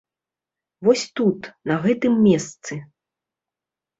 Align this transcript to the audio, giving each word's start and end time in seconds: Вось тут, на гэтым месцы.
Вось 0.87 1.03
тут, 1.19 1.49
на 1.71 1.75
гэтым 1.83 2.13
месцы. 2.27 2.73